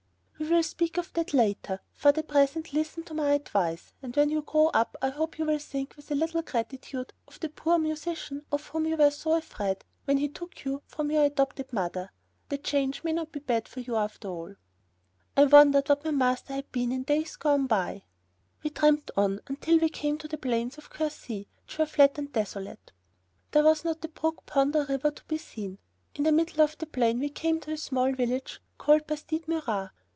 "We 0.41 0.49
will 0.57 0.63
speak 0.63 0.97
of 0.97 1.13
that 1.13 1.33
later. 1.35 1.79
For 1.93 2.11
the 2.11 2.23
present 2.23 2.73
listen 2.73 3.03
to 3.03 3.13
my 3.13 3.33
advice, 3.33 3.93
and 4.01 4.13
when 4.15 4.31
you 4.31 4.41
grow 4.41 4.67
up 4.69 4.97
I 5.01 5.09
hope 5.09 5.37
you 5.37 5.45
will 5.45 5.59
think 5.59 5.95
with 5.95 6.09
a 6.11 6.15
little 6.15 6.41
gratitude 6.41 7.13
of 7.27 7.39
the 7.39 7.47
poor 7.47 7.77
musician 7.77 8.43
of 8.51 8.65
whom 8.67 8.85
you 8.87 8.97
were 8.97 9.11
so 9.11 9.33
afraid 9.35 9.85
when 10.05 10.17
he 10.17 10.27
took 10.27 10.65
you 10.65 10.81
from 10.87 11.09
your 11.11 11.23
adopted 11.25 11.71
mother. 11.71 12.11
The 12.49 12.57
change 12.57 13.03
may 13.03 13.13
not 13.13 13.31
be 13.31 13.39
bad 13.39 13.67
for 13.69 13.79
you 13.81 13.95
after 13.95 14.27
all." 14.29 14.55
I 15.37 15.43
wondered 15.45 15.87
what 15.87 16.03
my 16.03 16.09
master 16.11 16.53
had 16.53 16.69
been 16.71 16.91
in 16.91 17.01
the 17.03 17.13
days 17.13 17.35
gone 17.37 17.67
by. 17.67 18.03
We 18.63 18.71
tramped 18.71 19.11
on 19.15 19.39
until 19.47 19.77
we 19.77 19.89
came 19.89 20.17
to 20.17 20.27
the 20.27 20.39
plains 20.39 20.75
of 20.79 20.89
Quercy, 20.89 21.47
which 21.63 21.77
were 21.77 21.85
very 21.85 21.95
flat 22.07 22.17
and 22.17 22.33
desolate. 22.33 22.91
There 23.51 23.63
was 23.63 23.85
not 23.85 24.03
a 24.03 24.07
brook, 24.09 24.45
pond, 24.47 24.75
or 24.75 24.85
river 24.85 25.11
to 25.11 25.23
be 25.25 25.37
seen. 25.37 25.77
In 26.15 26.23
the 26.23 26.31
middle 26.33 26.61
of 26.61 26.77
the 26.79 26.87
plain 26.87 27.19
we 27.19 27.29
came 27.29 27.59
to 27.61 27.71
a 27.73 27.77
small 27.77 28.11
village 28.11 28.59
called 28.79 29.05
Bastide 29.07 29.47
Murat. 29.47 29.91